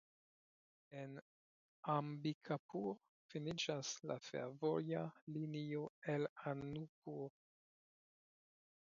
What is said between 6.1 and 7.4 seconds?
el Anuppur.